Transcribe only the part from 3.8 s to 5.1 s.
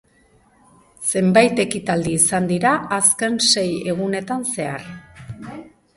egunetan zehar.